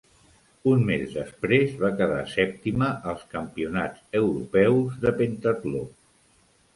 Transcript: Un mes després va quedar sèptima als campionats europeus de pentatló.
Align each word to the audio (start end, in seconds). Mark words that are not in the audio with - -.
Un 0.69 0.79
mes 0.85 1.11
després 1.17 1.75
va 1.83 1.91
quedar 1.99 2.23
sèptima 2.31 2.87
als 3.11 3.21
campionats 3.33 3.99
europeus 4.21 4.97
de 5.05 5.13
pentatló. 5.21 5.83